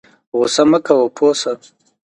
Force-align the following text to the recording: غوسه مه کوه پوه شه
غوسه 0.37 0.63
مه 0.69 0.79
کوه 0.85 1.07
پوه 1.15 1.31
شه 1.39 1.53